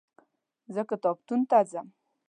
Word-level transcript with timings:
زه 0.73 0.81
کتابتون 0.89 1.39
ته 1.49 1.57
ځم. 1.71 1.87